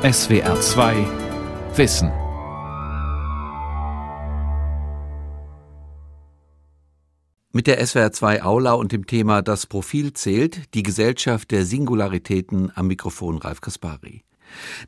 [0.00, 0.94] SWR 2
[1.74, 2.12] Wissen.
[7.52, 12.70] Mit der SWR 2 Aula und dem Thema Das Profil zählt die Gesellschaft der Singularitäten
[12.76, 14.22] am Mikrofon Ralf Kaspari.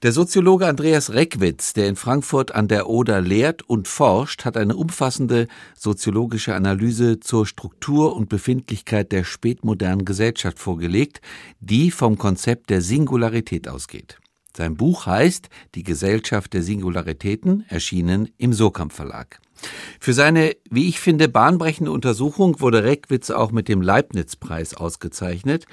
[0.04, 4.76] Der Soziologe Andreas Reckwitz, der in Frankfurt an der Oder lehrt und forscht, hat eine
[4.76, 11.20] umfassende soziologische Analyse zur Struktur und Befindlichkeit der spätmodernen Gesellschaft vorgelegt,
[11.58, 14.20] die vom Konzept der Singularität ausgeht.
[14.56, 19.40] Sein Buch heißt Die Gesellschaft der Singularitäten, erschienen im Sokamp Verlag.
[19.98, 25.66] Für seine, wie ich finde, bahnbrechende Untersuchung wurde Reckwitz auch mit dem Leibniz-Preis ausgezeichnet.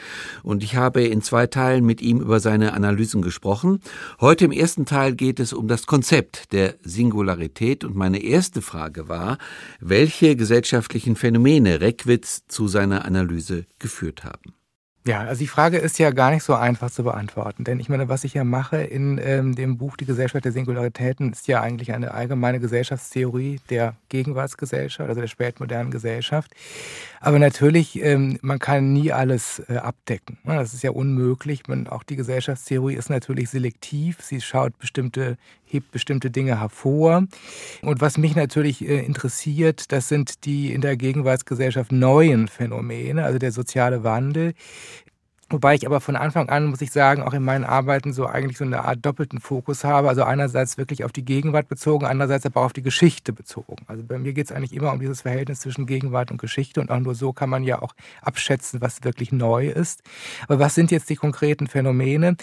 [0.44, 3.80] Und ich habe in zwei Teilen mit ihm über seine Analysen gesprochen.
[4.20, 7.84] Heute im ersten Teil geht es um das Konzept der Singularität.
[7.84, 9.38] Und meine erste Frage war,
[9.80, 14.56] welche gesellschaftlichen Phänomene Reckwitz zu seiner Analyse geführt haben.
[15.07, 18.09] Ja, also die Frage ist ja gar nicht so einfach zu beantworten, denn ich meine,
[18.09, 21.93] was ich ja mache in ähm, dem Buch Die Gesellschaft der Singularitäten ist ja eigentlich
[21.93, 26.51] eine allgemeine Gesellschaftstheorie der Gegenwartsgesellschaft, also der spätmodernen Gesellschaft.
[27.21, 30.40] Aber natürlich, ähm, man kann nie alles äh, abdecken.
[30.43, 30.55] Ne?
[30.55, 31.70] Das ist ja unmöglich.
[31.70, 34.17] Man, auch die Gesellschaftstheorie ist natürlich selektiv.
[34.21, 35.37] Sie schaut bestimmte,
[35.68, 37.26] hebt bestimmte Dinge hervor.
[37.82, 43.40] Und was mich natürlich äh, interessiert, das sind die in der Gegenwartsgesellschaft neuen Phänomene, also
[43.40, 44.54] der soziale Wandel,
[45.49, 48.57] Wobei ich aber von Anfang an, muss ich sagen, auch in meinen Arbeiten so eigentlich
[48.57, 50.10] so eine Art doppelten Fokus habe.
[50.10, 53.85] Also einerseits wirklich auf die Gegenwart bezogen, andererseits aber auch auf die Geschichte bezogen.
[53.88, 56.91] Also bei mir geht es eigentlich immer um dieses Verhältnis zwischen Gegenwart und Geschichte und
[56.91, 60.04] auch nur so kann man ja auch abschätzen, was wirklich neu ist.
[60.49, 62.35] Aber was sind jetzt die konkreten Phänomene?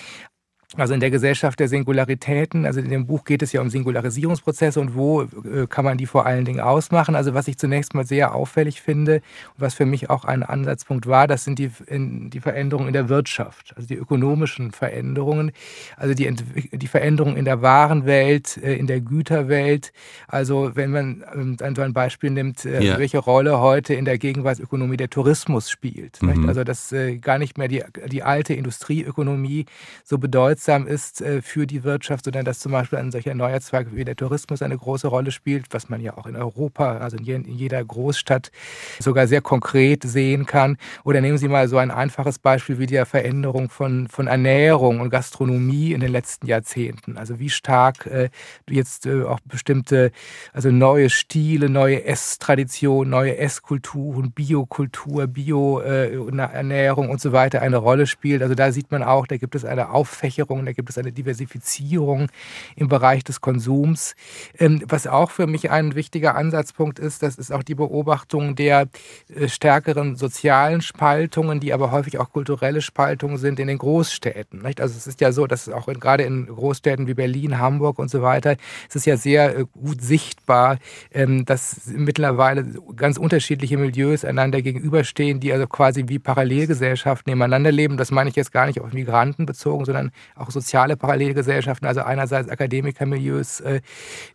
[0.76, 4.80] Also in der Gesellschaft der Singularitäten, also in dem Buch geht es ja um Singularisierungsprozesse
[4.80, 7.14] und wo äh, kann man die vor allen Dingen ausmachen.
[7.14, 9.22] Also was ich zunächst mal sehr auffällig finde und
[9.58, 13.72] was für mich auch ein Ansatzpunkt war, das sind die, die Veränderungen in der Wirtschaft,
[13.76, 15.52] also die ökonomischen Veränderungen,
[15.96, 16.34] also die,
[16.72, 19.92] die Veränderungen in der Warenwelt, äh, in der Güterwelt.
[20.26, 22.98] Also wenn man ähm, dann so ein Beispiel nimmt, äh, ja.
[22.98, 26.20] welche Rolle heute in der Gegenwartsökonomie der Tourismus spielt.
[26.20, 26.48] Mhm.
[26.48, 29.66] Also dass gar nicht mehr die, die alte Industrieökonomie
[30.04, 33.60] so bedeutet, bedeutsam ist äh, für die Wirtschaft, sondern dass zum Beispiel ein solcher neuer
[33.60, 37.18] Zweig wie der Tourismus eine große Rolle spielt, was man ja auch in Europa, also
[37.18, 38.50] in jeder Großstadt
[38.98, 40.78] sogar sehr konkret sehen kann.
[41.04, 45.10] Oder nehmen Sie mal so ein einfaches Beispiel wie die Veränderung von, von Ernährung und
[45.10, 47.18] Gastronomie in den letzten Jahrzehnten.
[47.18, 48.30] Also wie stark äh,
[48.68, 50.12] jetzt äh, auch bestimmte,
[50.54, 58.42] also neue Stile, neue Esstraditionen, neue Esskulturen, Biokultur, Bio-Ernährung und so weiter eine Rolle spielt.
[58.42, 61.12] Also da sieht man auch, da gibt es eine Auffächerung Veränderungen, da gibt es eine
[61.12, 62.28] Diversifizierung
[62.76, 64.14] im Bereich des Konsums.
[64.58, 68.88] Ähm, was auch für mich ein wichtiger Ansatzpunkt ist, das ist auch die Beobachtung der
[69.34, 74.64] äh, stärkeren sozialen Spaltungen, die aber häufig auch kulturelle Spaltungen sind in den Großstädten.
[74.64, 78.22] Also es ist ja so, dass auch gerade in Großstädten wie Berlin, Hamburg und so
[78.22, 78.56] weiter,
[78.88, 80.78] es ist ja sehr äh, gut sichtbar,
[81.12, 82.64] ähm, dass mittlerweile
[82.96, 87.96] ganz unterschiedliche Milieus einander gegenüberstehen, die also quasi wie Parallelgesellschaften nebeneinander leben.
[87.96, 92.48] Das meine ich jetzt gar nicht auf Migranten bezogen, sondern auch soziale Parallelgesellschaften, also einerseits
[92.48, 93.80] Akademikermilieus, äh,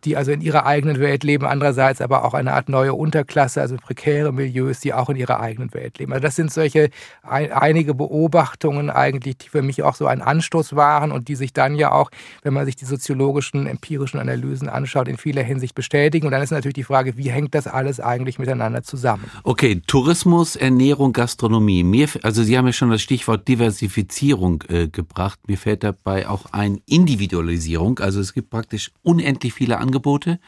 [0.05, 3.75] die also in ihrer eigenen Welt leben, andererseits aber auch eine Art neue Unterklasse, also
[3.75, 6.13] prekäre Milieus, die auch in ihrer eigenen Welt leben.
[6.13, 6.89] Also das sind solche
[7.23, 11.75] einige Beobachtungen eigentlich, die für mich auch so ein Anstoß waren und die sich dann
[11.75, 12.11] ja auch,
[12.43, 16.25] wenn man sich die soziologischen, empirischen Analysen anschaut, in vieler Hinsicht bestätigen.
[16.25, 19.29] Und dann ist natürlich die Frage, wie hängt das alles eigentlich miteinander zusammen?
[19.43, 21.83] Okay, Tourismus, Ernährung, Gastronomie.
[21.83, 25.39] Mir, also Sie haben ja schon das Stichwort Diversifizierung äh, gebracht.
[25.47, 27.99] Mir fällt dabei auch ein Individualisierung.
[27.99, 30.39] Also es gibt praktisch unendlich viele Angebote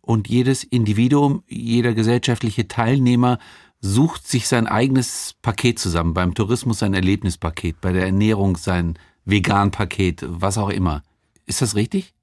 [0.00, 3.38] und jedes Individuum, jeder gesellschaftliche Teilnehmer
[3.80, 6.14] sucht sich sein eigenes Paket zusammen.
[6.14, 11.02] Beim Tourismus sein Erlebnispaket, bei der Ernährung sein Vegan-Paket, was auch immer.
[11.46, 12.14] Ist das richtig?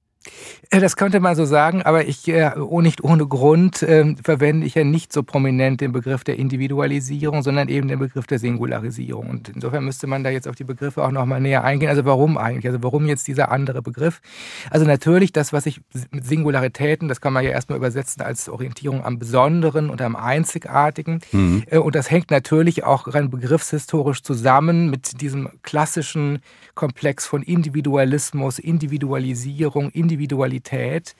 [0.69, 4.65] Äh, das könnte man so sagen, aber ich, äh, oh, nicht ohne Grund, äh, verwende
[4.65, 9.29] ich ja nicht so prominent den Begriff der Individualisierung, sondern eben den Begriff der Singularisierung.
[9.29, 11.89] Und insofern müsste man da jetzt auf die Begriffe auch nochmal näher eingehen.
[11.89, 12.67] Also warum eigentlich?
[12.67, 14.21] Also warum jetzt dieser andere Begriff?
[14.69, 15.81] Also natürlich das, was ich
[16.11, 21.19] mit Singularitäten, das kann man ja erstmal übersetzen als Orientierung am Besonderen und am Einzigartigen.
[21.31, 21.63] Mhm.
[21.67, 26.39] Äh, und das hängt natürlich auch rein begriffshistorisch zusammen mit diesem klassischen
[26.73, 31.15] Komplex von Individualismus, Individualisierung, Individualisierung Individualität.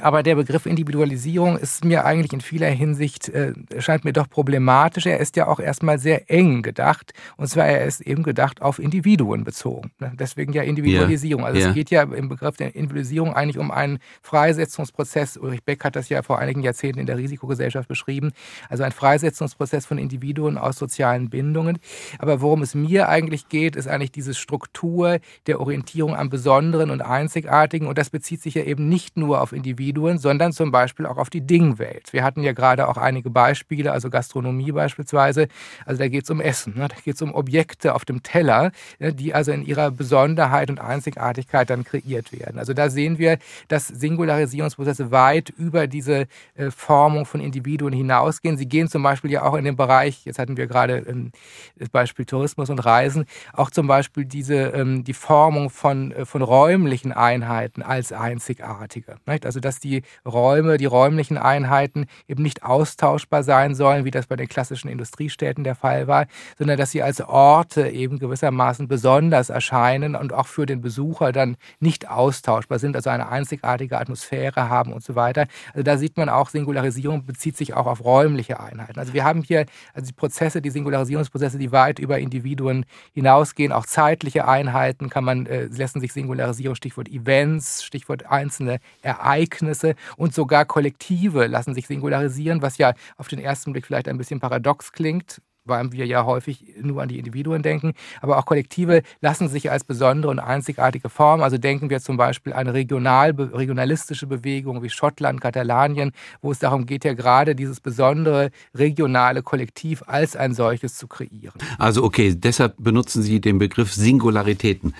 [0.00, 5.06] Aber der Begriff Individualisierung ist mir eigentlich in vieler Hinsicht, äh, scheint mir doch problematisch.
[5.06, 7.12] Er ist ja auch erstmal sehr eng gedacht.
[7.36, 9.90] Und zwar, er ist eben gedacht auf Individuen bezogen.
[9.98, 10.12] Ne?
[10.18, 11.44] Deswegen ja Individualisierung.
[11.44, 11.68] Also yeah.
[11.68, 15.36] es geht ja im Begriff der Individualisierung eigentlich um einen Freisetzungsprozess.
[15.36, 18.32] Ulrich Beck hat das ja vor einigen Jahrzehnten in der Risikogesellschaft beschrieben.
[18.70, 21.78] Also ein Freisetzungsprozess von Individuen aus sozialen Bindungen.
[22.18, 27.02] Aber worum es mir eigentlich geht, ist eigentlich diese Struktur der Orientierung am Besonderen und
[27.02, 27.86] Einzigartigen.
[27.86, 31.16] Und das bezieht sich ja eben nicht nur auf Individuen, Individuen, sondern zum Beispiel auch
[31.16, 32.12] auf die Dingwelt.
[32.12, 35.48] Wir hatten ja gerade auch einige Beispiele, also Gastronomie beispielsweise.
[35.84, 36.88] Also da geht es um Essen, ne?
[36.88, 39.12] da geht es um Objekte auf dem Teller, ne?
[39.12, 42.58] die also in ihrer Besonderheit und Einzigartigkeit dann kreiert werden.
[42.58, 43.38] Also da sehen wir,
[43.68, 48.56] dass Singularisierungsprozesse weit über diese äh, Formung von Individuen hinausgehen.
[48.56, 51.32] Sie gehen zum Beispiel ja auch in den Bereich, jetzt hatten wir gerade ähm,
[51.76, 56.42] das Beispiel Tourismus und Reisen, auch zum Beispiel diese, ähm, die Formung von, äh, von
[56.42, 59.16] räumlichen Einheiten als einzigartige.
[59.26, 64.26] Also das dass die Räume, die räumlichen Einheiten eben nicht austauschbar sein sollen, wie das
[64.26, 66.26] bei den klassischen Industriestädten der Fall war,
[66.58, 71.56] sondern dass sie als Orte eben gewissermaßen besonders erscheinen und auch für den Besucher dann
[71.80, 75.46] nicht austauschbar sind, also eine einzigartige Atmosphäre haben und so weiter.
[75.72, 78.98] Also da sieht man auch, Singularisierung bezieht sich auch auf räumliche Einheiten.
[78.98, 79.64] Also wir haben hier
[79.94, 82.84] also die Prozesse, die Singularisierungsprozesse, die weit über Individuen
[83.14, 89.61] hinausgehen, auch zeitliche Einheiten kann man, äh, lassen sich Singularisierung, Stichwort Events, Stichwort einzelne Ereignisse
[89.62, 94.18] Ereignisse und sogar Kollektive lassen sich singularisieren, was ja auf den ersten Blick vielleicht ein
[94.18, 99.02] bisschen paradox klingt weil wir ja häufig nur an die Individuen denken, aber auch Kollektive
[99.20, 104.26] lassen sich als besondere und einzigartige Form, also denken wir zum Beispiel an regional, regionalistische
[104.26, 106.10] Bewegungen wie Schottland, Katalanien,
[106.40, 111.62] wo es darum geht, ja gerade dieses besondere regionale Kollektiv als ein solches zu kreieren.
[111.78, 114.94] Also okay, deshalb benutzen Sie den Begriff Singularitäten.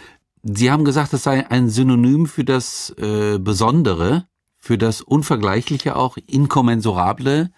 [0.44, 4.26] Sie haben gesagt, das sei ein Synonym für das äh, Besondere
[4.62, 7.50] für das Unvergleichliche auch Inkommensurable.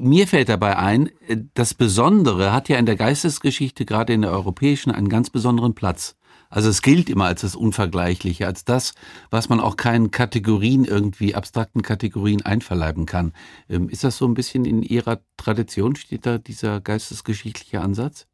[0.00, 1.10] Mir fällt dabei ein,
[1.52, 6.16] das Besondere hat ja in der Geistesgeschichte, gerade in der europäischen, einen ganz besonderen Platz.
[6.48, 8.94] Also es gilt immer als das Unvergleichliche, als das,
[9.28, 13.34] was man auch keinen Kategorien irgendwie, abstrakten Kategorien einverleiben kann.
[13.68, 18.26] Ähm, ist das so ein bisschen in Ihrer Tradition, steht da dieser geistesgeschichtliche Ansatz?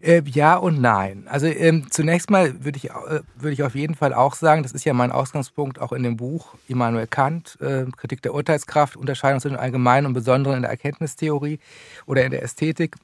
[0.00, 1.26] Äh, ja und nein.
[1.28, 4.72] Also ähm, zunächst mal würde ich, äh, würde ich auf jeden Fall auch sagen, das
[4.72, 9.40] ist ja mein Ausgangspunkt auch in dem Buch Immanuel Kant, äh, Kritik der Urteilskraft, Unterscheidung
[9.40, 11.58] zwischen Allgemeinen und Besonderen in der Erkenntnistheorie
[12.06, 12.96] oder in der Ästhetik.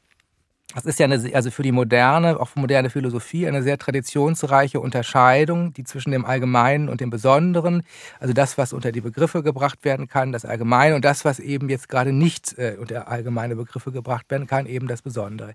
[0.74, 4.80] Das ist ja eine, also für die moderne, auch für moderne Philosophie, eine sehr traditionsreiche
[4.80, 7.84] Unterscheidung, die zwischen dem Allgemeinen und dem Besonderen,
[8.18, 11.68] also das, was unter die Begriffe gebracht werden kann, das Allgemeine und das, was eben
[11.68, 15.54] jetzt gerade nicht äh, unter allgemeine Begriffe gebracht werden kann, eben das Besondere.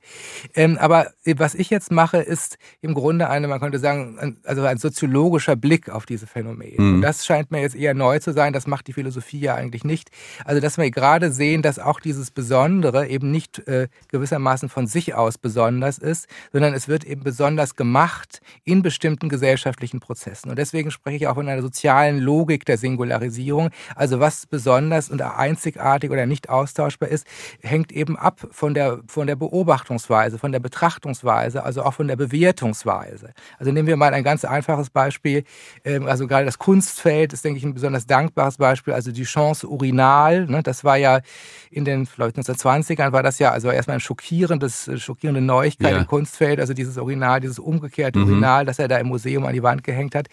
[0.56, 4.63] Ähm, aber was ich jetzt mache, ist im Grunde eine, man könnte sagen, ein, also
[4.63, 6.81] ein soziologischer Blick auf diese Phänomene.
[6.81, 6.96] Mhm.
[6.96, 9.84] Und das scheint mir jetzt eher neu zu sein, das macht die Philosophie ja eigentlich
[9.84, 10.10] nicht.
[10.46, 15.00] Also dass wir gerade sehen, dass auch dieses Besondere eben nicht äh, gewissermaßen von sich
[15.09, 20.50] aus besonders ist, sondern es wird eben besonders gemacht in bestimmten gesellschaftlichen Prozessen.
[20.50, 23.69] Und deswegen spreche ich auch von einer sozialen Logik der Singularisierung.
[23.95, 27.25] Also was besonders und einzigartig oder nicht austauschbar ist,
[27.62, 32.15] hängt eben ab von der, von der Beobachtungsweise, von der Betrachtungsweise, also auch von der
[32.15, 33.33] Bewertungsweise.
[33.57, 35.44] Also nehmen wir mal ein ganz einfaches Beispiel.
[35.83, 38.94] Ähm, also gerade das Kunstfeld ist, denke ich, ein besonders dankbares Beispiel.
[38.94, 41.21] Also die Chance Urinal, ne, das war ja
[41.69, 46.00] in den vielleicht 1920ern war das ja also erstmal ein schockierendes schockierende Neuigkeit ja.
[46.00, 48.26] im Kunstfeld, also dieses Urinal, dieses umgekehrte mhm.
[48.26, 50.28] Urinal, das er da im Museum an die Wand gehängt hat.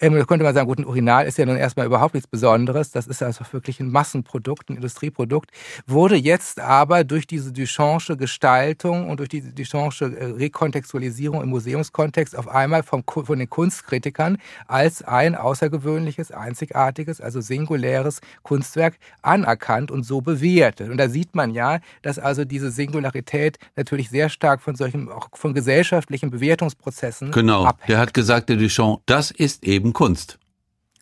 [0.00, 2.90] Ähm, da könnte man sagen, gut, ein Urinal ist ja nun erstmal überhaupt nichts Besonderes,
[2.90, 5.50] das ist also wirklich ein Massenprodukt, ein Industrieprodukt,
[5.86, 12.36] wurde jetzt aber durch diese Duchampsche Gestaltung und durch diese Duchampsche äh, Rekontextualisierung im Museumskontext
[12.36, 20.04] auf einmal vom, von den Kunstkritikern als ein außergewöhnliches, einzigartiges, also singuläres Kunstwerk anerkannt und
[20.04, 20.90] so bewertet.
[20.90, 25.10] Und da sieht man ja, dass also diese Singularität natürlich natürlich sehr stark von solchen,
[25.10, 27.88] auch von gesellschaftlichen Bewertungsprozessen Genau, abhängt.
[27.88, 30.38] der hat gesagt, der Duchamp, das ist eben Kunst.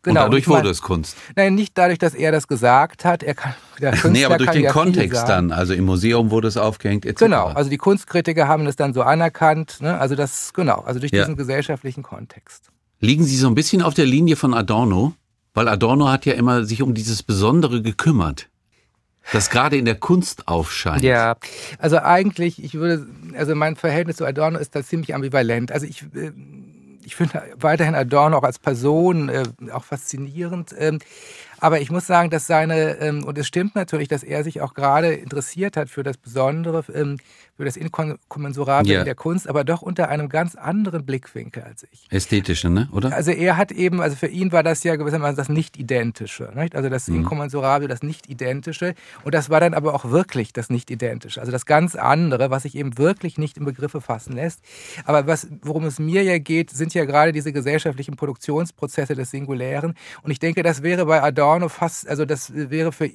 [0.02, 1.16] Genau, und dadurch und wurde es Kunst.
[1.34, 3.22] Nein, nicht dadurch, dass er das gesagt hat.
[3.22, 5.50] Er kann, der Künstler nee, aber durch den ja Kontext dann.
[5.50, 7.20] Also im Museum wurde es aufgehängt, etc.
[7.20, 9.78] Genau, also die Kunstkritiker haben das dann so anerkannt.
[9.80, 9.98] Ne?
[9.98, 11.22] Also das, genau, also durch ja.
[11.22, 12.70] diesen gesellschaftlichen Kontext.
[13.00, 15.14] Liegen Sie so ein bisschen auf der Linie von Adorno?
[15.54, 18.48] Weil Adorno hat ja immer sich um dieses Besondere gekümmert
[19.32, 21.02] das gerade in der Kunst aufscheint.
[21.02, 21.36] Ja,
[21.78, 25.72] also eigentlich, ich würde, also mein Verhältnis zu Adorno ist da ziemlich ambivalent.
[25.72, 26.32] Also ich, äh,
[27.04, 30.74] ich finde weiterhin Adorno auch als Person äh, auch faszinierend.
[30.78, 30.98] Ähm,
[31.60, 34.74] Aber ich muss sagen, dass seine, ähm, und es stimmt natürlich, dass er sich auch
[34.74, 37.18] gerade interessiert hat für das Besondere, ähm,
[37.56, 39.00] für das Inkommensurable ja.
[39.00, 42.06] in der Kunst, aber doch unter einem ganz anderen Blickwinkel als ich.
[42.10, 42.88] Ästhetische, ne?
[42.90, 43.14] oder?
[43.14, 46.52] Also er hat eben, also für ihn war das ja gewissermaßen das Nicht-Identische.
[46.54, 46.74] Nicht?
[46.74, 47.16] Also das mhm.
[47.16, 48.94] Inkommensurable, das Nicht-Identische.
[49.22, 51.40] Und das war dann aber auch wirklich das Nicht-Identische.
[51.40, 54.60] Also das ganz andere, was sich eben wirklich nicht in Begriffe fassen lässt.
[55.04, 59.94] Aber was, worum es mir ja geht, sind ja gerade diese gesellschaftlichen Produktionsprozesse des Singulären.
[60.22, 63.10] Und ich denke, das wäre bei Adorno fast, also das wäre für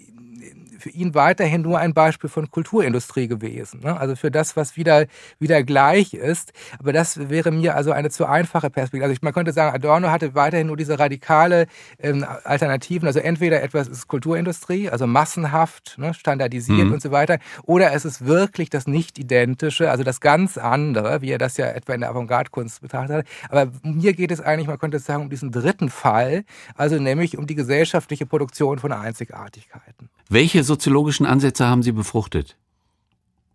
[0.80, 3.82] für ihn weiterhin nur ein Beispiel von Kulturindustrie gewesen.
[3.82, 4.00] Ne?
[4.00, 5.06] Also für das, was wieder,
[5.40, 6.54] wieder gleich ist.
[6.80, 9.04] Aber das wäre mir also eine zu einfache Perspektive.
[9.04, 11.68] Also ich, man könnte sagen, Adorno hatte weiterhin nur diese radikale
[12.00, 13.08] ähm, Alternativen.
[13.08, 16.94] Also entweder etwas ist Kulturindustrie, also massenhaft, ne, standardisiert mhm.
[16.94, 21.38] und so weiter, oder es ist wirklich das Nicht-Identische, also das ganz andere, wie er
[21.38, 23.26] das ja etwa in der Avantgarde-Kunst betrachtet hat.
[23.50, 26.44] Aber mir geht es eigentlich, man könnte sagen, um diesen dritten Fall,
[26.76, 30.10] also nämlich um die gesellschaftliche Produktion von Einzigartigkeiten.
[30.32, 32.56] Welche soziologischen Ansätze haben Sie befruchtet?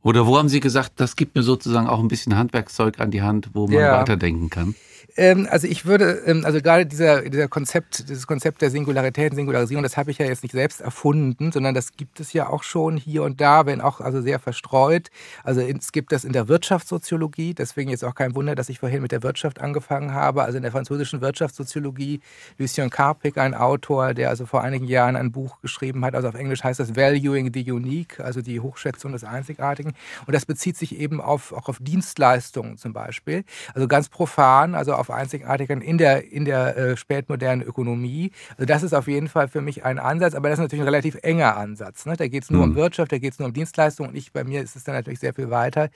[0.03, 3.23] Oder wo haben Sie gesagt, das gibt mir sozusagen auch ein bisschen Handwerkszeug an die
[3.23, 4.01] Hand, wo man ja.
[4.01, 4.75] weiterdenken kann?
[5.17, 9.85] Ähm, also ich würde, ähm, also gerade dieser, dieser Konzept, dieses Konzept der Singularität Singularisierung,
[9.85, 12.97] das habe ich ja jetzt nicht selbst erfunden, sondern das gibt es ja auch schon
[12.97, 15.11] hier und da, wenn auch also sehr verstreut.
[15.45, 19.03] Also es gibt das in der Wirtschaftssoziologie, deswegen jetzt auch kein Wunder, dass ich vorhin
[19.03, 20.43] mit der Wirtschaft angefangen habe.
[20.43, 22.21] Also in der französischen Wirtschaftssoziologie,
[22.59, 26.35] Lucien Carpic, ein Autor, der also vor einigen Jahren ein Buch geschrieben hat, also auf
[26.35, 29.93] Englisch heißt das Valuing the Unique, also die Hochschätzung des Einzigartigen.
[30.27, 33.45] Und das bezieht sich eben auf, auch auf Dienstleistungen zum Beispiel.
[33.75, 38.33] Also ganz profan, also auf auf Einzigartigkeit in der, in der äh, spätmodernen Ökonomie.
[38.51, 40.89] Also das ist auf jeden Fall für mich ein Ansatz, aber das ist natürlich ein
[40.89, 42.07] relativ enger Ansatz.
[42.07, 42.17] Ne?
[42.17, 42.73] Da geht es nur mhm.
[42.73, 44.95] um Wirtschaft, da geht es nur um Dienstleistungen und ich, bei mir ist es dann
[44.95, 45.91] natürlich sehr viel weiter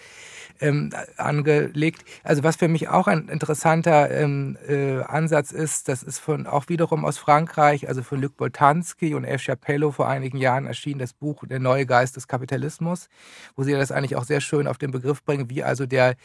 [0.61, 2.05] ähm, angelegt.
[2.23, 6.69] Also was für mich auch ein interessanter ähm, äh, Ansatz ist, das ist von auch
[6.69, 9.43] wiederum aus Frankreich, also von Luc Boltanski und F.
[9.43, 13.09] Chapello vor einigen Jahren erschien das Buch Der neue Geist des Kapitalismus,
[13.57, 16.17] wo sie das eigentlich auch sehr schön auf den Begriff bringen, wie also der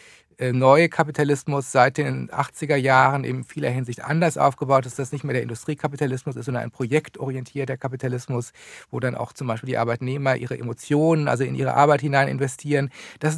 [0.52, 5.34] neue Kapitalismus seit den 80er Jahren in vieler Hinsicht anders aufgebaut ist, dass nicht mehr
[5.34, 8.52] der Industriekapitalismus ist, sondern ein projektorientierter Kapitalismus,
[8.92, 12.90] wo dann auch zum Beispiel die Arbeitnehmer ihre Emotionen, also in ihre Arbeit hinein investieren.
[13.20, 13.38] Das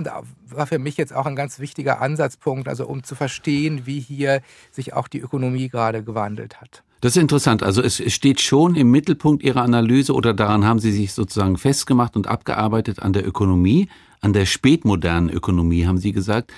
[0.49, 4.41] war für mich jetzt auch ein ganz wichtiger Ansatzpunkt, also um zu verstehen, wie hier
[4.71, 6.83] sich auch die Ökonomie gerade gewandelt hat.
[7.01, 7.61] Das ist interessant.
[7.61, 12.15] Also es steht schon im Mittelpunkt Ihrer Analyse oder daran haben Sie sich sozusagen festgemacht
[12.15, 13.89] und abgearbeitet an der Ökonomie,
[14.21, 16.51] an der spätmodernen Ökonomie, haben Sie gesagt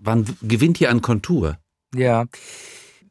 [0.00, 1.58] wann gewinnt hier an Kontur?
[1.94, 2.26] Ja.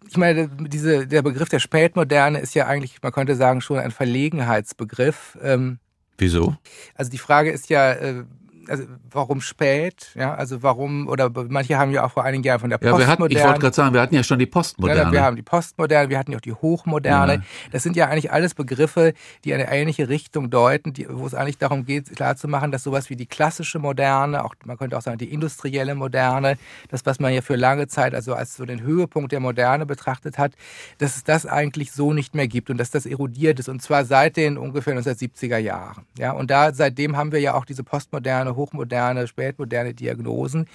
[0.07, 3.91] Ich meine, diese, der Begriff der Spätmoderne ist ja eigentlich, man könnte sagen, schon ein
[3.91, 5.37] Verlegenheitsbegriff.
[5.41, 5.79] Ähm,
[6.17, 6.55] Wieso?
[6.95, 8.23] Also die Frage ist ja, äh,
[8.69, 10.11] also warum spät?
[10.15, 13.03] Ja, also warum, oder manche haben ja auch vor einigen Jahren von der Postmoderne.
[13.03, 15.01] Ja, hatten, ich wollte gerade sagen, wir hatten ja schon die Postmoderne.
[15.01, 17.33] Ja, wir haben die Postmoderne, wir hatten ja auch die Hochmoderne.
[17.33, 17.41] Ja.
[17.71, 21.57] Das sind ja eigentlich alles Begriffe, die eine ähnliche Richtung deuten, die, wo es eigentlich
[21.57, 25.31] darum geht, klarzumachen, dass sowas wie die klassische Moderne, auch man könnte auch sagen die
[25.31, 26.57] industrielle Moderne,
[26.89, 30.37] das, was man ja für lange Zeit also als so den Höhepunkt der Moderne betrachtet
[30.37, 30.53] hat,
[30.97, 34.05] dass es das eigentlich so nicht mehr gibt und dass das erodiert ist und zwar
[34.05, 36.05] seit den ungefähr 1970er Jahren.
[36.17, 40.67] Ja, und da seitdem haben wir ja auch diese Postmoderne, hochmoderne, spätmoderne Diagnosen.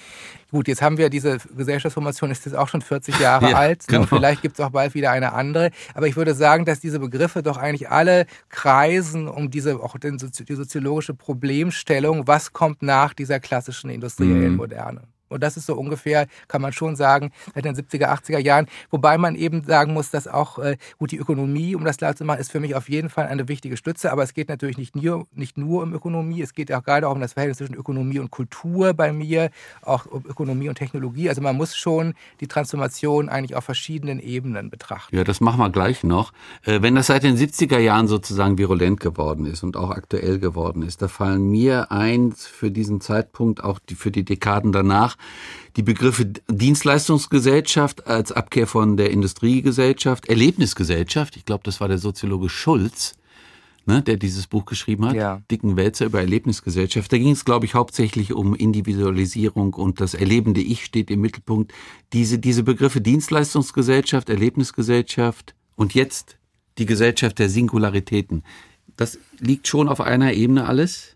[0.50, 3.84] Gut, jetzt haben wir diese Gesellschaftsformation, ist jetzt auch schon 40 Jahre ja, alt.
[3.88, 3.98] Ne?
[3.98, 4.06] Genau.
[4.06, 5.70] Vielleicht gibt es auch bald wieder eine andere.
[5.94, 10.54] Aber ich würde sagen, dass diese Begriffe doch eigentlich alle kreisen um diese, auch die
[10.54, 14.56] soziologische Problemstellung, was kommt nach dieser klassischen industriellen mhm.
[14.56, 15.02] Moderne.
[15.28, 18.66] Und das ist so ungefähr, kann man schon sagen, seit den 70er, 80er Jahren.
[18.90, 22.24] Wobei man eben sagen muss, dass auch, äh, gut, die Ökonomie, um das klar zu
[22.24, 24.12] machen, ist für mich auf jeden Fall eine wichtige Stütze.
[24.12, 26.42] Aber es geht natürlich nicht nur, nicht nur um Ökonomie.
[26.42, 29.50] Es geht auch gerade auch um das Verhältnis zwischen Ökonomie und Kultur bei mir,
[29.82, 31.28] auch um Ökonomie und Technologie.
[31.28, 35.16] Also man muss schon die Transformation eigentlich auf verschiedenen Ebenen betrachten.
[35.16, 36.32] Ja, das machen wir gleich noch.
[36.64, 40.82] Äh, wenn das seit den 70er Jahren sozusagen virulent geworden ist und auch aktuell geworden
[40.82, 45.13] ist, da fallen mir eins für diesen Zeitpunkt, auch für die Dekaden danach,
[45.76, 52.49] die Begriffe Dienstleistungsgesellschaft als Abkehr von der Industriegesellschaft, Erlebnisgesellschaft, ich glaube, das war der Soziologe
[52.49, 53.16] Schulz,
[53.87, 55.42] ne, der dieses Buch geschrieben hat, ja.
[55.50, 57.12] Dicken Wälzer über Erlebnisgesellschaft.
[57.12, 61.73] Da ging es, glaube ich, hauptsächlich um Individualisierung und das erlebende Ich steht im Mittelpunkt.
[62.12, 66.38] Diese, diese Begriffe Dienstleistungsgesellschaft, Erlebnisgesellschaft und jetzt
[66.78, 68.42] die Gesellschaft der Singularitäten.
[68.97, 71.13] Das liegt schon auf einer Ebene alles?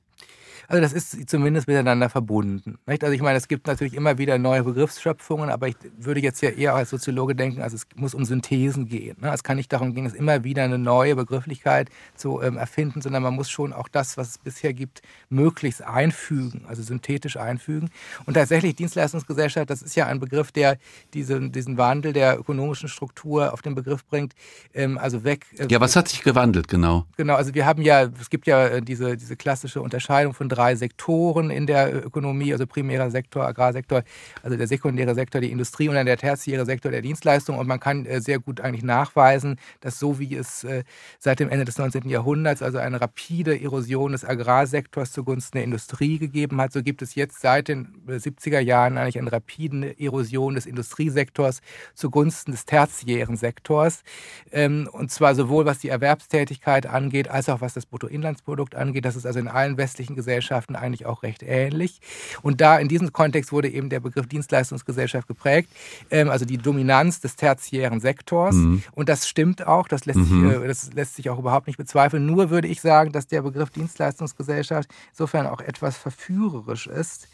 [0.70, 2.78] Also das ist zumindest miteinander verbunden.
[2.84, 3.02] Nicht?
[3.02, 6.50] Also ich meine, es gibt natürlich immer wieder neue Begriffsschöpfungen, aber ich würde jetzt ja
[6.50, 9.16] eher als Soziologe denken, also es muss um Synthesen gehen.
[9.18, 9.32] Ne?
[9.32, 13.22] Es kann nicht darum gehen, es immer wieder eine neue Begrifflichkeit zu ähm, erfinden, sondern
[13.22, 17.88] man muss schon auch das, was es bisher gibt, möglichst einfügen, also synthetisch einfügen.
[18.26, 20.76] Und tatsächlich Dienstleistungsgesellschaft, das ist ja ein Begriff, der
[21.14, 24.34] diese, diesen Wandel der ökonomischen Struktur auf den Begriff bringt,
[24.74, 25.46] ähm, also weg.
[25.56, 27.06] Äh, ja, was hat sich gewandelt, genau?
[27.16, 30.57] Genau, also wir haben ja, es gibt ja äh, diese, diese klassische Unterscheidung von drei
[30.76, 34.02] Sektoren in der Ökonomie, also primärer Sektor, Agrarsektor,
[34.42, 37.58] also der sekundäre Sektor, die Industrie und dann der tertiäre Sektor der Dienstleistung.
[37.58, 40.82] Und man kann äh, sehr gut eigentlich nachweisen, dass so wie es äh,
[41.18, 42.08] seit dem Ende des 19.
[42.08, 47.14] Jahrhunderts, also eine rapide Erosion des Agrarsektors zugunsten der Industrie gegeben hat, so gibt es
[47.14, 51.60] jetzt seit den 70er Jahren eigentlich eine rapide Erosion des Industriesektors
[51.94, 54.02] zugunsten des tertiären Sektors.
[54.50, 59.04] Ähm, und zwar sowohl was die Erwerbstätigkeit angeht, als auch was das Bruttoinlandsprodukt angeht.
[59.04, 62.00] Das ist also in allen westlichen Gesellschaften eigentlich auch recht ähnlich.
[62.42, 65.70] Und da in diesem Kontext wurde eben der Begriff Dienstleistungsgesellschaft geprägt,
[66.10, 68.54] ähm, also die Dominanz des tertiären Sektors.
[68.54, 68.82] Mhm.
[68.92, 70.50] Und das stimmt auch, das lässt, mhm.
[70.50, 72.26] sich, äh, das lässt sich auch überhaupt nicht bezweifeln.
[72.26, 77.28] Nur würde ich sagen, dass der Begriff Dienstleistungsgesellschaft insofern auch etwas verführerisch ist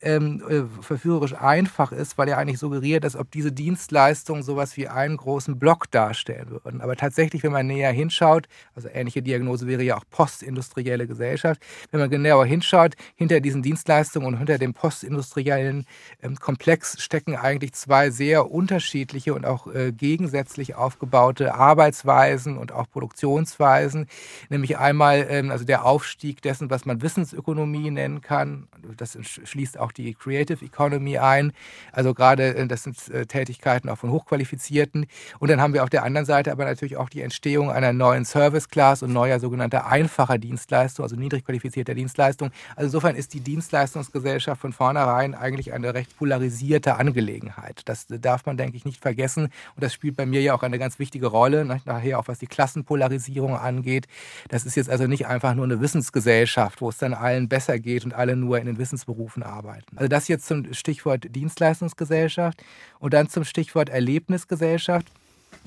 [0.00, 4.88] ähm, äh, verführerisch einfach ist, weil er eigentlich suggeriert, dass ob diese Dienstleistungen sowas wie
[4.88, 6.80] einen großen Block darstellen würden.
[6.80, 12.00] Aber tatsächlich, wenn man näher hinschaut, also ähnliche Diagnose wäre ja auch postindustrielle Gesellschaft, wenn
[12.00, 15.86] man genauer hinschaut, hinter diesen Dienstleistungen und hinter dem postindustriellen
[16.22, 22.88] ähm, Komplex stecken eigentlich zwei sehr unterschiedliche und auch äh, gegensätzlich aufgebaute Arbeitsweisen und auch
[22.90, 24.06] Produktionsweisen,
[24.48, 28.68] nämlich einmal ähm, also der Aufstieg dessen, was man Wissensökonomie nennen kann.
[28.96, 31.52] Das schließt auch auch die Creative Economy ein.
[31.92, 35.06] Also gerade äh, das sind äh, Tätigkeiten auch von Hochqualifizierten.
[35.38, 38.24] Und dann haben wir auf der anderen Seite aber natürlich auch die Entstehung einer neuen
[38.24, 42.50] Service Class und neuer sogenannter einfacher Dienstleistung, also niedrig qualifizierter Dienstleistung.
[42.76, 47.82] Also insofern ist die Dienstleistungsgesellschaft von vornherein eigentlich eine recht polarisierte Angelegenheit.
[47.86, 49.44] Das darf man, denke ich, nicht vergessen.
[49.44, 51.80] Und das spielt bei mir ja auch eine ganz wichtige Rolle, ne?
[51.86, 54.06] nachher auch was die Klassenpolarisierung angeht.
[54.48, 58.04] Das ist jetzt also nicht einfach nur eine Wissensgesellschaft, wo es dann allen besser geht
[58.04, 59.98] und alle nur in den Wissensberufen arbeiten arbeiten.
[59.98, 62.62] Also das jetzt zum Stichwort Dienstleistungsgesellschaft
[62.98, 65.06] und dann zum Stichwort Erlebnisgesellschaft.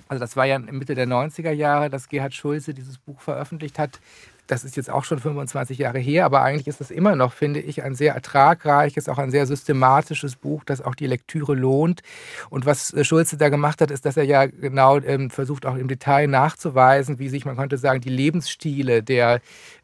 [0.07, 3.99] Also das war ja Mitte der 90er Jahre, dass Gerhard Schulze dieses Buch veröffentlicht hat.
[4.47, 7.59] Das ist jetzt auch schon 25 Jahre her, aber eigentlich ist das immer noch, finde
[7.59, 12.01] ich, ein sehr ertragreiches, auch ein sehr systematisches Buch, das auch die Lektüre lohnt.
[12.49, 15.75] Und was äh, Schulze da gemacht hat, ist, dass er ja genau ähm, versucht, auch
[15.75, 19.41] im Detail nachzuweisen, wie sich, man könnte sagen, die Lebensstile der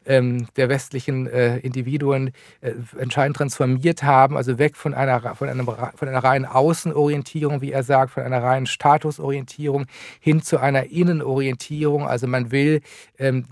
[0.08, 5.66] ähm, der westlichen äh, Individuen äh, entscheidend transformiert haben, also weg von einer, von, einem,
[5.66, 9.86] von einer reinen Außenorientierung, wie er sagt, von einer reinen Statusorientierung
[10.18, 12.08] hin zu einer Innenorientierung.
[12.08, 12.80] Also man will
[13.18, 13.44] ähm,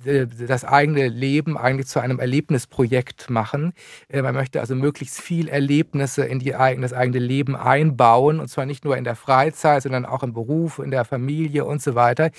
[0.49, 3.73] das eigene Leben eigentlich zu einem Erlebnisprojekt machen.
[4.09, 8.67] Äh, man möchte also möglichst viel Erlebnisse in die, das eigene Leben einbauen und zwar
[8.67, 12.31] nicht nur in der Freizeit, sondern auch im Beruf, in der Familie und so weiter.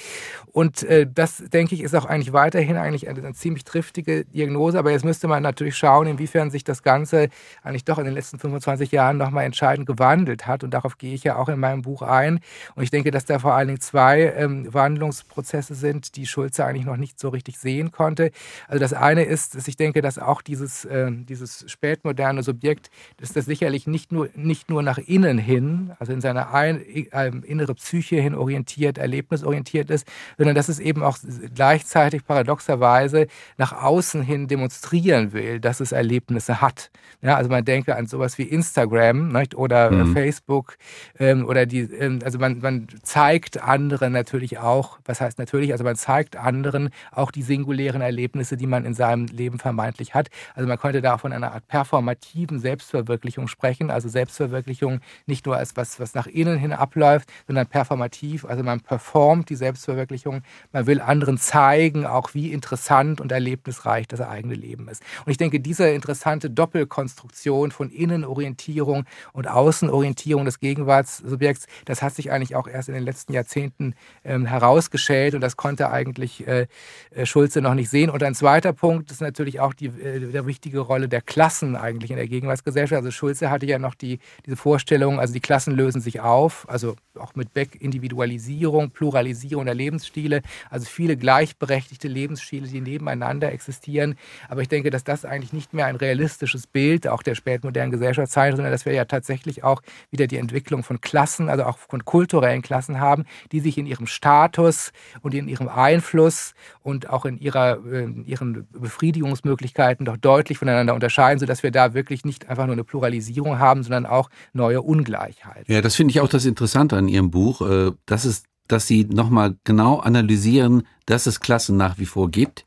[0.51, 4.79] Und äh, das, denke ich, ist auch eigentlich weiterhin eigentlich eine, eine ziemlich triftige Diagnose,
[4.79, 7.29] aber jetzt müsste man natürlich schauen, inwiefern sich das Ganze
[7.63, 10.63] eigentlich doch in den letzten 25 Jahren nochmal entscheidend gewandelt hat.
[10.63, 12.39] Und darauf gehe ich ja auch in meinem Buch ein.
[12.75, 16.85] Und ich denke, dass da vor allen Dingen zwei ähm, Wandlungsprozesse sind, die Schulze eigentlich
[16.85, 18.31] noch nicht so richtig sehen konnte.
[18.67, 23.33] Also das eine ist, dass ich denke, dass auch dieses, äh, dieses spätmoderne Subjekt, dass
[23.33, 27.75] das sicherlich nicht nur, nicht nur nach innen hin, also in seiner ein, äh, innere
[27.75, 30.07] Psyche hin orientiert, erlebnisorientiert ist,
[30.37, 31.17] sondern dass es eben auch
[31.55, 36.91] gleichzeitig paradoxerweise nach außen hin demonstrieren will, dass es Erlebnisse hat.
[37.21, 39.55] Ja, also man denke an sowas wie Instagram nicht?
[39.55, 40.13] oder mhm.
[40.13, 40.77] Facebook
[41.19, 45.83] ähm, oder die, ähm, also man, man zeigt anderen natürlich auch, was heißt natürlich, also
[45.83, 50.29] man zeigt anderen auch die singulären Erlebnisse, die man in seinem Leben vermeintlich hat.
[50.53, 55.77] Also man könnte da von einer Art performativen Selbstverwirklichung sprechen, also Selbstverwirklichung nicht nur als
[55.77, 60.99] was, was nach innen hin abläuft, sondern performativ, also man performt die Selbstverwirklichung, man will
[60.99, 65.03] anderen zeigen, auch wie interessant und erlebnis segensreich das eigene Leben ist.
[65.25, 72.31] Und ich denke, diese interessante Doppelkonstruktion von Innenorientierung und Außenorientierung des Gegenwartssubjekts, das hat sich
[72.31, 76.67] eigentlich auch erst in den letzten Jahrzehnten ähm, herausgestellt und das konnte eigentlich äh,
[77.11, 78.09] äh, Schulze noch nicht sehen.
[78.09, 82.11] Und ein zweiter Punkt ist natürlich auch die, äh, der wichtige Rolle der Klassen eigentlich
[82.11, 82.97] in der Gegenwartsgesellschaft.
[82.97, 86.95] Also Schulze hatte ja noch die, diese Vorstellung, also die Klassen lösen sich auf, also
[87.15, 94.15] auch mit Beck Individualisierung, Pluralisierung der Lebensstile, also viele gleichberechtigte Lebensstile, die nebeneinander existieren.
[94.49, 98.31] Aber ich denke, dass das eigentlich nicht mehr ein realistisches Bild auch der spätmodernen Gesellschaft
[98.31, 102.05] zeigt, sondern dass wir ja tatsächlich auch wieder die Entwicklung von Klassen, also auch von
[102.05, 107.37] kulturellen Klassen haben, die sich in ihrem Status und in ihrem Einfluss und auch in,
[107.37, 107.79] ihrer,
[108.17, 112.83] in ihren Befriedigungsmöglichkeiten doch deutlich voneinander unterscheiden, sodass wir da wirklich nicht einfach nur eine
[112.83, 115.73] Pluralisierung haben, sondern auch neue Ungleichheiten.
[115.73, 119.05] Ja, das finde ich auch das Interessante an Ihrem Buch, äh, dass es dass Sie
[119.05, 122.65] nochmal genau analysieren, dass es Klassen nach wie vor gibt.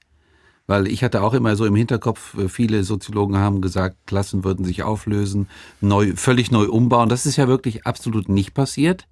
[0.66, 4.64] Weil ich hatte auch immer so im Hinterkopf, äh, viele Soziologen haben gesagt, Klassen würden
[4.64, 5.48] sich auflösen,
[5.80, 7.08] neu, völlig neu umbauen.
[7.08, 9.08] Das ist ja wirklich absolut nicht passiert.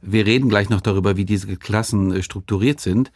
[0.00, 3.12] Wir reden gleich noch darüber, wie diese Klassen äh, strukturiert sind.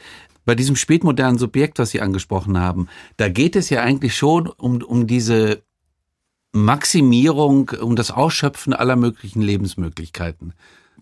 [0.49, 4.81] Bei diesem spätmodernen Subjekt, was Sie angesprochen haben, da geht es ja eigentlich schon um,
[4.81, 5.63] um diese
[6.53, 10.55] Maximierung, um das Ausschöpfen aller möglichen Lebensmöglichkeiten.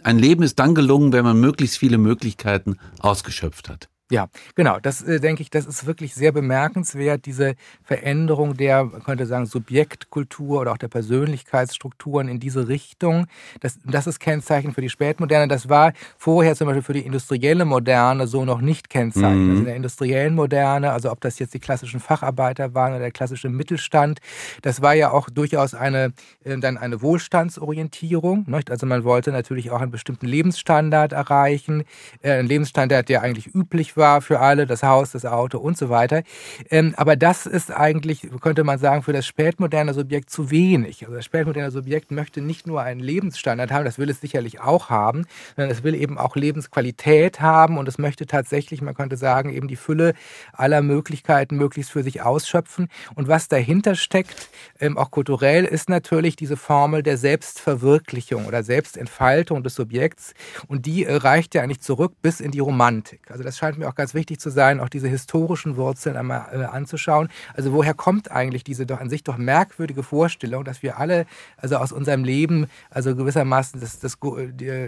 [0.02, 3.88] Ein Leben ist dann gelungen, wenn man möglichst viele Möglichkeiten ausgeschöpft hat.
[4.08, 4.78] Ja, genau.
[4.80, 9.46] Das äh, denke ich, das ist wirklich sehr bemerkenswert, diese Veränderung der, man könnte sagen,
[9.46, 13.26] Subjektkultur oder auch der Persönlichkeitsstrukturen in diese Richtung.
[13.60, 15.48] Das, das ist Kennzeichen für die Spätmoderne.
[15.48, 19.44] Das war vorher zum Beispiel für die industrielle Moderne so noch nicht Kennzeichen.
[19.44, 19.50] Mhm.
[19.50, 23.10] Also in der industriellen Moderne, also ob das jetzt die klassischen Facharbeiter waren oder der
[23.10, 24.20] klassische Mittelstand,
[24.62, 26.12] das war ja auch durchaus eine,
[26.44, 28.44] äh, dann eine Wohlstandsorientierung.
[28.46, 28.70] Nicht?
[28.70, 31.82] Also man wollte natürlich auch einen bestimmten Lebensstandard erreichen,
[32.22, 35.88] äh, einen Lebensstandard, der eigentlich üblich war für alle, das Haus, das Auto und so
[35.88, 36.22] weiter.
[36.70, 41.04] Ähm, aber das ist eigentlich, könnte man sagen, für das spätmoderne Subjekt zu wenig.
[41.04, 44.90] Also das spätmoderne Subjekt möchte nicht nur einen Lebensstandard haben, das will es sicherlich auch
[44.90, 49.50] haben, sondern es will eben auch Lebensqualität haben und es möchte tatsächlich, man könnte sagen,
[49.50, 50.14] eben die Fülle
[50.52, 52.88] aller Möglichkeiten möglichst für sich ausschöpfen.
[53.14, 54.48] Und was dahinter steckt,
[54.80, 60.34] ähm, auch kulturell, ist natürlich diese Formel der Selbstverwirklichung oder Selbstentfaltung des Subjekts.
[60.68, 63.30] Und die äh, reicht ja eigentlich zurück bis in die Romantik.
[63.30, 66.46] Also das scheint mir mir auch ganz wichtig zu sein, auch diese historischen Wurzeln einmal
[66.52, 67.28] äh, anzuschauen.
[67.54, 71.76] Also woher kommt eigentlich diese doch an sich doch merkwürdige Vorstellung, dass wir alle also
[71.76, 74.18] aus unserem Leben also gewissermaßen das, das,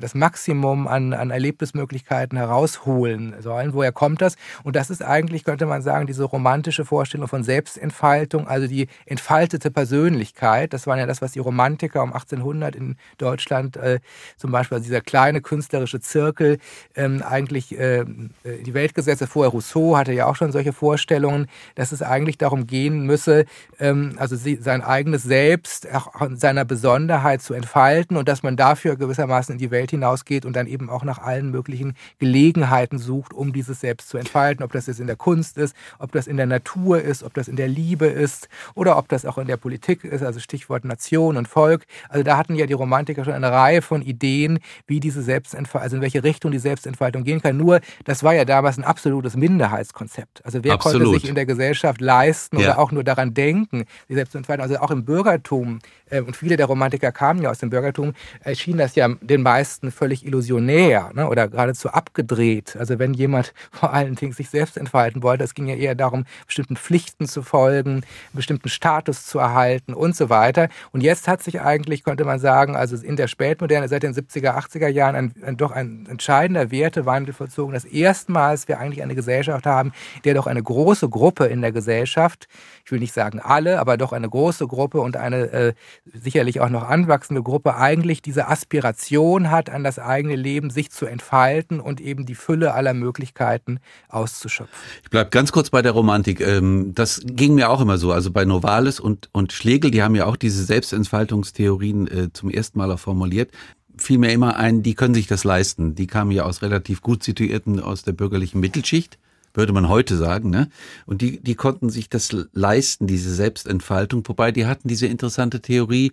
[0.00, 3.72] das Maximum an, an Erlebnismöglichkeiten herausholen sollen?
[3.72, 4.36] Woher kommt das?
[4.64, 9.70] Und das ist eigentlich, könnte man sagen, diese romantische Vorstellung von Selbstentfaltung, also die entfaltete
[9.70, 10.72] Persönlichkeit.
[10.72, 14.00] Das war ja das, was die Romantiker um 1800 in Deutschland äh,
[14.36, 16.58] zum Beispiel, also dieser kleine künstlerische Zirkel,
[16.94, 18.04] ähm, eigentlich äh,
[18.44, 19.26] die Welt Weltgesetze.
[19.26, 23.44] Vorher Rousseau hatte ja auch schon solche Vorstellungen, dass es eigentlich darum gehen müsse,
[23.78, 28.96] ähm, also sein eigenes Selbst auch in seiner Besonderheit zu entfalten und dass man dafür
[28.96, 33.52] gewissermaßen in die Welt hinausgeht und dann eben auch nach allen möglichen Gelegenheiten sucht, um
[33.52, 34.64] dieses Selbst zu entfalten.
[34.64, 37.48] Ob das jetzt in der Kunst ist, ob das in der Natur ist, ob das
[37.48, 41.36] in der Liebe ist oder ob das auch in der Politik ist, also Stichwort Nation
[41.36, 41.84] und Volk.
[42.08, 45.96] Also da hatten ja die Romantiker schon eine Reihe von Ideen, wie diese Selbstentfaltung, also
[45.96, 47.58] in welche Richtung die Selbstentfaltung gehen kann.
[47.58, 50.44] Nur, das war ja damals ein absolutes Minderheitskonzept.
[50.44, 51.02] Also wer Absolut.
[51.02, 52.68] konnte sich in der Gesellschaft leisten ja.
[52.68, 54.62] oder auch nur daran denken, sich selbst zu entfalten?
[54.62, 58.78] Also auch im Bürgertum, äh, und viele der Romantiker kamen ja aus dem Bürgertum, erschien
[58.78, 61.28] das ja den meisten völlig illusionär ne?
[61.28, 62.76] oder geradezu abgedreht.
[62.78, 66.24] Also wenn jemand vor allen Dingen sich selbst entfalten wollte, es ging ja eher darum,
[66.46, 70.68] bestimmten Pflichten zu folgen, bestimmten Status zu erhalten und so weiter.
[70.92, 74.56] Und jetzt hat sich eigentlich, könnte man sagen, also in der Spätmoderne seit den 70er,
[74.56, 79.66] 80er Jahren ein, ein doch ein entscheidender Wertewandel vollzogen, dass erstmals wir eigentlich eine Gesellschaft
[79.66, 79.92] haben,
[80.24, 82.46] der doch eine große Gruppe in der Gesellschaft,
[82.84, 86.68] ich will nicht sagen alle, aber doch eine große Gruppe und eine äh, sicherlich auch
[86.68, 92.00] noch anwachsende Gruppe eigentlich diese Aspiration hat, an das eigene Leben sich zu entfalten und
[92.00, 94.74] eben die Fülle aller Möglichkeiten auszuschöpfen.
[95.02, 96.40] Ich bleibe ganz kurz bei der Romantik.
[96.40, 98.12] Ähm, das ging mir auch immer so.
[98.12, 102.78] Also bei Novalis und, und Schlegel, die haben ja auch diese Selbstentfaltungstheorien äh, zum ersten
[102.78, 103.50] Mal auch formuliert
[103.98, 105.94] fiel mir immer ein, die können sich das leisten.
[105.94, 109.18] Die kamen ja aus relativ gut situierten, aus der bürgerlichen Mittelschicht,
[109.54, 110.68] würde man heute sagen, ne?
[111.06, 116.12] Und die, die konnten sich das leisten, diese Selbstentfaltung, wobei die hatten diese interessante Theorie,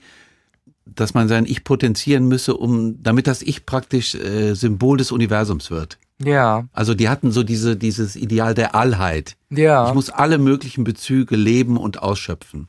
[0.85, 5.71] dass man sein Ich potenzieren müsse, um, damit das Ich praktisch äh, Symbol des Universums
[5.71, 5.97] wird.
[6.23, 6.67] Ja.
[6.71, 9.35] Also die hatten so diese, dieses Ideal der Allheit.
[9.49, 9.87] Ja.
[9.87, 12.67] Ich muss alle möglichen Bezüge leben und ausschöpfen.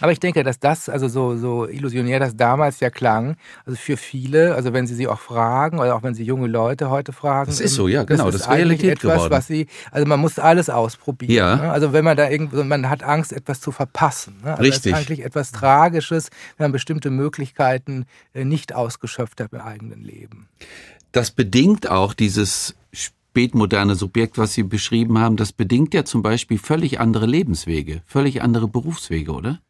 [0.00, 3.96] Aber ich denke, dass das, also so, so illusionär das damals ja klang, also für
[3.96, 7.50] viele, also wenn Sie sie auch fragen oder auch wenn Sie junge Leute heute fragen.
[7.50, 9.30] Das ist so, ja, genau, das, ist, das ist Realität etwas, geworden.
[9.30, 11.32] was Sie, also man muss alles ausprobieren.
[11.32, 11.56] Ja.
[11.56, 11.70] Ne?
[11.70, 14.36] Also wenn man da irgendwo, man hat Angst, etwas zu verpassen.
[14.42, 14.50] Ne?
[14.50, 14.92] Also Richtig.
[14.92, 20.02] Das ist eigentlich etwas Tragisches, wenn man bestimmte Möglichkeiten äh, nicht ausgeschöpft hat im eigenen
[20.02, 20.48] Leben.
[21.12, 22.74] Das bedingt auch dieses
[23.34, 28.42] spätmoderne Subjekt, was Sie beschrieben haben, das bedingt ja zum Beispiel völlig andere Lebenswege, völlig
[28.42, 29.60] andere Berufswege, oder?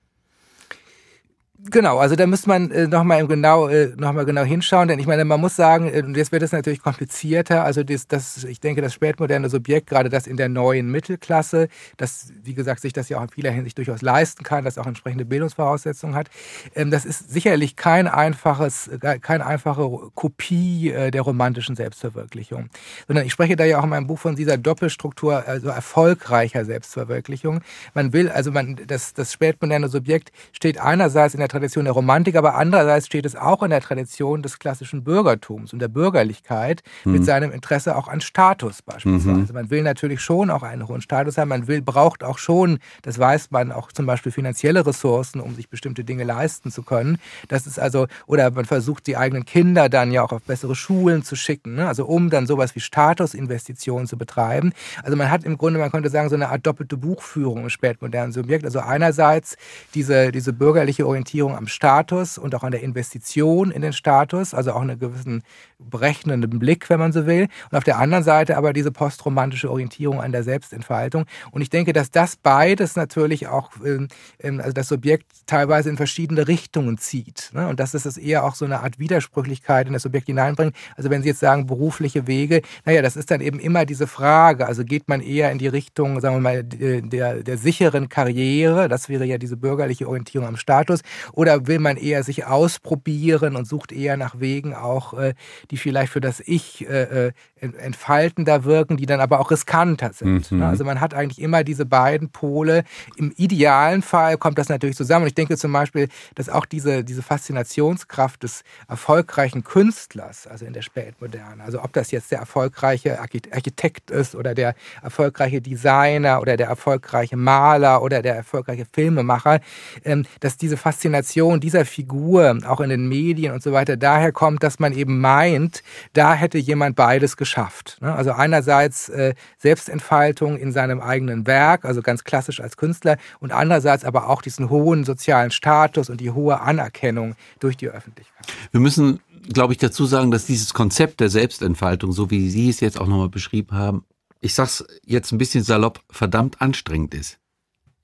[1.70, 5.24] Genau, also da müsste man äh, nochmal genau, äh, noch genau hinschauen, denn ich meine,
[5.24, 8.92] man muss sagen, äh, jetzt wird es natürlich komplizierter, also das, das, ich denke, das
[8.92, 13.22] spätmoderne Subjekt, gerade das in der neuen Mittelklasse, das, wie gesagt, sich das ja auch
[13.22, 16.28] in vieler Hinsicht durchaus leisten kann, das auch entsprechende Bildungsvoraussetzungen hat,
[16.74, 22.68] ähm, das ist sicherlich kein einfaches, äh, keine einfache Kopie äh, der romantischen Selbstverwirklichung,
[23.06, 27.60] sondern ich spreche da ja auch in meinem Buch von dieser Doppelstruktur, also erfolgreicher Selbstverwirklichung.
[27.94, 32.36] Man will, also man, das, das spätmoderne Subjekt steht einerseits in der Tradition der Romantik,
[32.36, 37.12] aber andererseits steht es auch in der Tradition des klassischen Bürgertums und der Bürgerlichkeit mhm.
[37.12, 39.28] mit seinem Interesse auch an Status beispielsweise.
[39.30, 39.48] Mhm.
[39.52, 43.18] Man will natürlich schon auch einen hohen Status haben, man will, braucht auch schon, das
[43.18, 47.18] weiß man, auch zum Beispiel finanzielle Ressourcen, um sich bestimmte Dinge leisten zu können.
[47.48, 51.22] Das ist also, oder man versucht die eigenen Kinder dann ja auch auf bessere Schulen
[51.22, 51.86] zu schicken, ne?
[51.86, 54.72] also um dann sowas wie Statusinvestitionen zu betreiben.
[55.02, 58.32] Also man hat im Grunde, man könnte sagen, so eine Art doppelte Buchführung im spätmodernen
[58.32, 58.64] Subjekt.
[58.64, 59.56] Also einerseits
[59.94, 64.54] diese, diese bürgerliche Orientierung Orientierung am Status und auch an der Investition in den Status,
[64.54, 65.42] also auch einen gewissen
[65.78, 67.48] berechnenden Blick, wenn man so will.
[67.70, 71.26] Und auf der anderen Seite aber diese postromantische Orientierung an der Selbstentfaltung.
[71.50, 74.08] Und ich denke, dass das beides natürlich auch, ähm,
[74.40, 77.50] ähm, also das Subjekt teilweise in verschiedene Richtungen zieht.
[77.52, 77.68] Ne?
[77.68, 80.74] Und dass es eher auch so eine Art Widersprüchlichkeit in das Subjekt hineinbringt.
[80.96, 84.66] Also wenn Sie jetzt sagen, berufliche Wege, naja, das ist dann eben immer diese Frage.
[84.66, 89.08] Also geht man eher in die Richtung, sagen wir mal, der, der sicheren Karriere, das
[89.08, 91.00] wäre ja diese bürgerliche Orientierung am Status,
[91.34, 95.34] oder will man eher sich ausprobieren und sucht eher nach Wegen auch, äh,
[95.70, 97.32] die vielleicht für das Ich äh, äh
[97.64, 100.52] entfaltender wirken, die dann aber auch riskanter sind.
[100.52, 100.62] Mhm.
[100.62, 102.84] Also man hat eigentlich immer diese beiden Pole.
[103.16, 105.22] Im idealen Fall kommt das natürlich zusammen.
[105.22, 110.74] Und ich denke zum Beispiel, dass auch diese, diese Faszinationskraft des erfolgreichen Künstlers, also in
[110.74, 116.58] der Spätmoderne, also ob das jetzt der erfolgreiche Architekt ist oder der erfolgreiche Designer oder
[116.58, 119.60] der erfolgreiche Maler oder der erfolgreiche Filmemacher,
[120.04, 124.32] ähm, dass diese Faszination Faszination dieser Figur, auch in den Medien und so weiter, daher
[124.32, 127.98] kommt, dass man eben meint, da hätte jemand beides geschafft.
[128.00, 128.12] Ne?
[128.12, 134.04] Also einerseits äh, Selbstentfaltung in seinem eigenen Werk, also ganz klassisch als Künstler, und andererseits
[134.04, 138.46] aber auch diesen hohen sozialen Status und die hohe Anerkennung durch die Öffentlichkeit.
[138.72, 139.20] Wir müssen,
[139.52, 143.06] glaube ich, dazu sagen, dass dieses Konzept der Selbstentfaltung, so wie Sie es jetzt auch
[143.06, 144.04] nochmal beschrieben haben,
[144.40, 147.38] ich sag's jetzt ein bisschen salopp, verdammt anstrengend ist.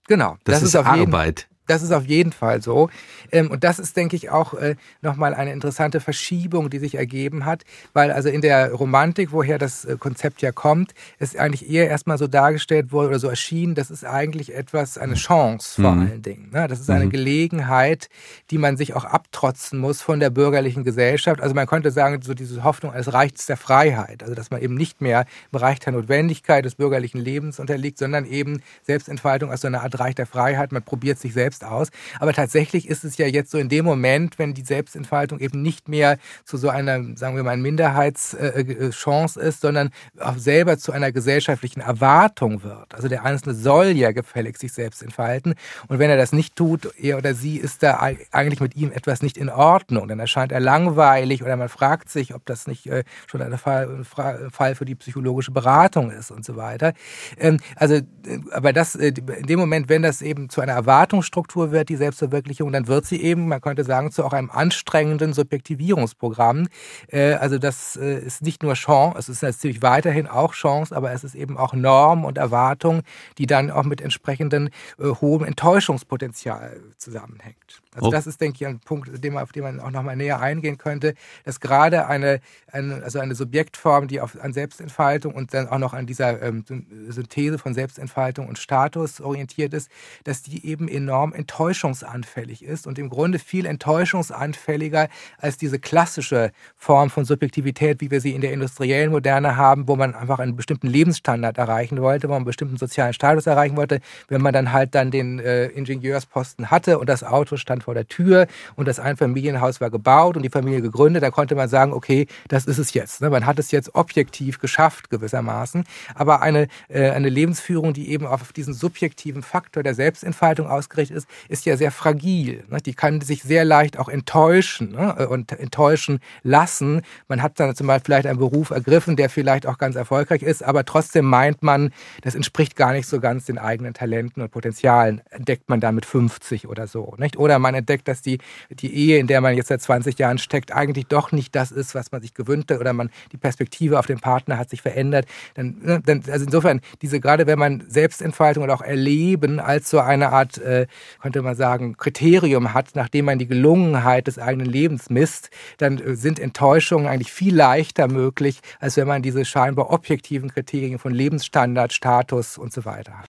[0.07, 0.37] Genau.
[0.45, 1.50] Das, das ist, ist Arbeit.
[1.71, 2.91] Das ist auf jeden Fall so.
[3.31, 7.45] Ähm, und das ist, denke ich, auch äh, nochmal eine interessante Verschiebung, die sich ergeben
[7.45, 11.89] hat, weil also in der Romantik, woher das äh, Konzept ja kommt, ist eigentlich eher
[11.89, 16.01] erstmal so dargestellt wurde oder so erschien, das ist eigentlich etwas, eine Chance vor mhm.
[16.01, 16.51] allen Dingen.
[16.53, 16.67] Ne?
[16.67, 17.11] Das ist eine mhm.
[17.11, 18.09] Gelegenheit,
[18.51, 21.41] die man sich auch abtrotzen muss von der bürgerlichen Gesellschaft.
[21.41, 24.75] Also man könnte sagen, so diese Hoffnung eines Reichts der Freiheit, also dass man eben
[24.75, 29.69] nicht mehr im Reich der Notwendigkeit des bürgerlichen Lebens unterliegt, sondern eben Selbstentfaltung als so
[29.69, 30.73] eine Art Reich der Freiheit.
[30.73, 31.89] Man probiert sich selbst selbst aus.
[32.19, 35.89] Aber tatsächlich ist es ja jetzt so in dem Moment, wenn die Selbstentfaltung eben nicht
[35.89, 41.81] mehr zu so einer, sagen wir mal, Minderheitschance ist, sondern auch selber zu einer gesellschaftlichen
[41.81, 42.95] Erwartung wird.
[42.95, 45.55] Also der Einzelne soll ja gefällig sich selbst entfalten.
[45.89, 49.23] Und wenn er das nicht tut, er oder sie ist da eigentlich mit ihm etwas
[49.23, 50.09] nicht in Ordnung.
[50.09, 54.05] Dann erscheint er langweilig oder man fragt sich, ob das nicht äh, schon ein Fall,
[54.05, 56.93] Fall für die psychologische Beratung ist und so weiter.
[57.39, 58.05] Ähm, also, äh,
[58.53, 61.97] aber das, äh, in dem Moment, wenn das eben zu einer Erwartungsstruktur Struktur wird, die
[61.97, 66.69] Selbstverwirklichung, dann wird sie eben, man könnte sagen, zu auch einem anstrengenden Subjektivierungsprogramm.
[67.09, 71.11] Äh, also das äh, ist nicht nur Chance, es ist natürlich weiterhin auch Chance, aber
[71.11, 73.03] es ist eben auch Norm und Erwartung,
[73.39, 77.83] die dann auch mit entsprechenden äh, hohem Enttäuschungspotenzial zusammenhängt.
[77.95, 78.11] Also oh.
[78.13, 81.59] das ist, denke ich, ein Punkt, auf den man auch nochmal näher eingehen könnte, dass
[81.59, 86.07] gerade eine, eine, also eine Subjektform, die auf, an Selbstentfaltung und dann auch noch an
[86.07, 86.65] dieser ähm,
[87.09, 89.91] Synthese von Selbstentfaltung und Status orientiert ist,
[90.23, 97.11] dass die eben enorm enttäuschungsanfällig ist und im Grunde viel enttäuschungsanfälliger als diese klassische Form
[97.11, 100.87] von Subjektivität, wie wir sie in der industriellen Moderne haben, wo man einfach einen bestimmten
[100.87, 104.01] Lebensstandard erreichen wollte, wo man einen bestimmten sozialen Status erreichen wollte.
[104.29, 107.95] Wenn man dann halt dann den äh, Ingenieursposten hatte und das Auto stand stand vor
[107.95, 111.93] der Tür und das Einfamilienhaus war gebaut und die Familie gegründet, da konnte man sagen,
[111.93, 113.21] okay, das ist es jetzt.
[113.21, 113.31] Ne?
[113.31, 115.85] Man hat es jetzt objektiv geschafft gewissermaßen.
[116.15, 121.29] Aber eine, äh, eine Lebensführung, die eben auf diesen subjektiven Faktor der Selbstentfaltung ausgerichtet ist,
[121.49, 122.65] ist ja sehr fragil.
[122.69, 122.79] Ne?
[122.81, 125.29] Die kann sich sehr leicht auch enttäuschen ne?
[125.29, 127.03] und enttäuschen lassen.
[127.29, 130.63] Man hat dann zum Beispiel vielleicht einen Beruf ergriffen, der vielleicht auch ganz erfolgreich ist,
[130.63, 135.23] aber trotzdem meint man, das entspricht gar nicht so ganz den eigenen Talenten und Potenzialen.
[135.31, 137.15] Entdeckt man da mit 50 oder so.
[137.19, 137.37] Nicht?
[137.37, 138.39] Oder man man entdeckt, dass die,
[138.71, 141.95] die Ehe, in der man jetzt seit 20 Jahren steckt, eigentlich doch nicht das ist,
[141.95, 145.27] was man sich gewünscht hat oder man die Perspektive auf den Partner hat sich verändert.
[145.55, 150.01] Dann, ne, dann, also insofern, diese gerade wenn man Selbstentfaltung und auch Erleben als so
[150.01, 150.87] eine Art, äh,
[151.23, 156.17] könnte man sagen, Kriterium hat, nachdem man die Gelungenheit des eigenen Lebens misst, dann äh,
[156.17, 161.93] sind Enttäuschungen eigentlich viel leichter möglich, als wenn man diese scheinbar objektiven Kriterien von Lebensstandard,
[161.93, 163.30] Status und so weiter hat.